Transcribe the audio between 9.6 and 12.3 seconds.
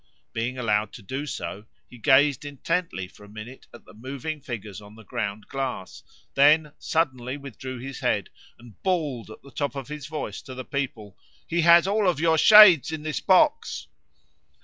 of his voice to the people, "He has all of